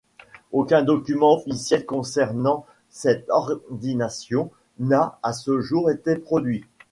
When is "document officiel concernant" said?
0.81-2.65